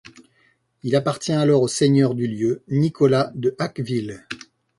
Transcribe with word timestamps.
Il 0.81 0.95
appartient 0.95 1.31
alors 1.31 1.61
au 1.61 1.67
seigneur 1.67 2.15
du 2.15 2.25
lieu, 2.25 2.63
Nicolas 2.69 3.31
de 3.35 3.55
Hacqueville. 3.59 4.25